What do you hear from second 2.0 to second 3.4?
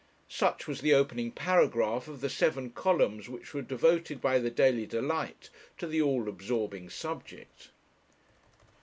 of the seven columns